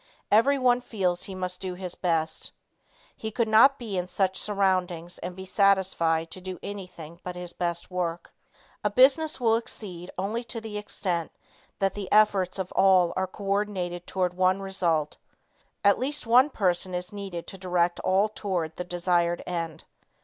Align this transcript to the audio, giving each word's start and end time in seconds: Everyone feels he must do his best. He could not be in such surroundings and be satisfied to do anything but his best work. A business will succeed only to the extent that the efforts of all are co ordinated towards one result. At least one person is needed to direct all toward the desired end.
Everyone 0.31 0.81
feels 0.81 1.21
he 1.25 1.35
must 1.35 1.61
do 1.61 1.75
his 1.75 1.93
best. 1.93 2.53
He 3.15 3.29
could 3.29 3.47
not 3.47 3.77
be 3.77 3.99
in 3.99 4.07
such 4.07 4.39
surroundings 4.39 5.19
and 5.19 5.35
be 5.35 5.45
satisfied 5.45 6.31
to 6.31 6.41
do 6.41 6.57
anything 6.63 7.19
but 7.23 7.35
his 7.35 7.53
best 7.53 7.91
work. 7.91 8.33
A 8.83 8.89
business 8.89 9.39
will 9.39 9.59
succeed 9.59 10.09
only 10.17 10.43
to 10.45 10.59
the 10.59 10.79
extent 10.79 11.31
that 11.77 11.93
the 11.93 12.11
efforts 12.11 12.57
of 12.57 12.71
all 12.71 13.13
are 13.15 13.27
co 13.27 13.43
ordinated 13.43 14.07
towards 14.07 14.33
one 14.33 14.59
result. 14.59 15.17
At 15.83 15.99
least 15.99 16.25
one 16.25 16.49
person 16.49 16.95
is 16.95 17.13
needed 17.13 17.45
to 17.45 17.59
direct 17.59 17.99
all 17.99 18.27
toward 18.27 18.77
the 18.77 18.83
desired 18.83 19.43
end. 19.45 19.83